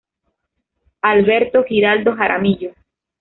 Alberto 1.03 1.63
Giraldo 1.63 2.15
Jaramillo. 2.15 2.73